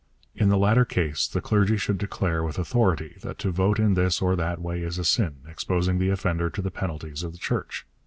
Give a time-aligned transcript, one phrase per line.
[0.33, 4.19] In the latter case the clergy should declare with authority that to vote in this
[4.19, 7.85] or that way is a sin, exposing the offender to the penalties of the Church.